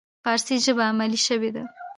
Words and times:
فارسي 0.23 0.55
ژبه 0.65 0.83
علمي 0.89 1.19
شوې 1.27 1.49
ده. 1.55 1.63